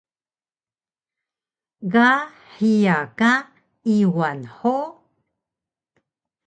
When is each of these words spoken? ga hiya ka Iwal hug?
ga 1.93 2.09
hiya 2.53 2.97
ka 3.19 3.31
Iwal 3.97 4.41
hug? 4.57 4.91